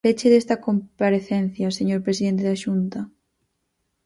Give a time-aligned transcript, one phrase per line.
[0.07, 2.99] Peche desta comparecencia, señor presidente da Xunta.